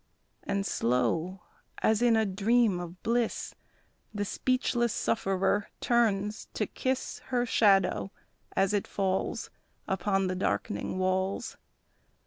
[0.41, 1.43] And slow,
[1.83, 3.53] as in a dream of bliss,
[4.15, 8.11] The speechless sufferer turns to kiss Her shadow,
[8.55, 9.51] as it falls
[9.87, 11.55] Upon the darkening walls.